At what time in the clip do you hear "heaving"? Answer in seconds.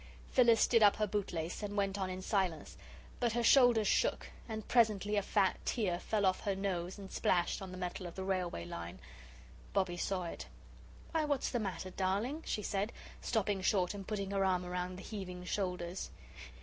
15.03-15.43